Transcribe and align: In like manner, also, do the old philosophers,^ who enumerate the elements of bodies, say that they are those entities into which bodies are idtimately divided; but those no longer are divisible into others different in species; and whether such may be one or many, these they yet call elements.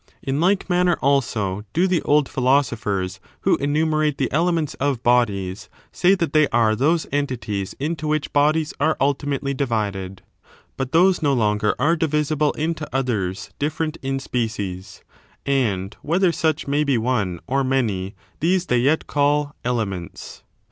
In 0.23 0.41
like 0.41 0.67
manner, 0.67 0.97
also, 0.99 1.63
do 1.73 1.85
the 1.85 2.01
old 2.01 2.27
philosophers,^ 2.27 3.19
who 3.41 3.55
enumerate 3.57 4.17
the 4.17 4.31
elements 4.31 4.73
of 4.79 5.03
bodies, 5.03 5.69
say 5.91 6.15
that 6.15 6.33
they 6.33 6.47
are 6.47 6.75
those 6.75 7.05
entities 7.11 7.75
into 7.79 8.07
which 8.07 8.33
bodies 8.33 8.73
are 8.79 8.97
idtimately 8.99 9.55
divided; 9.55 10.23
but 10.75 10.91
those 10.91 11.21
no 11.21 11.33
longer 11.33 11.75
are 11.77 11.95
divisible 11.95 12.51
into 12.53 12.89
others 12.91 13.51
different 13.59 13.97
in 14.01 14.17
species; 14.17 15.03
and 15.45 15.95
whether 16.01 16.31
such 16.31 16.67
may 16.67 16.83
be 16.83 16.97
one 16.97 17.39
or 17.45 17.63
many, 17.63 18.15
these 18.39 18.65
they 18.65 18.79
yet 18.79 19.05
call 19.05 19.53
elements. 19.63 20.41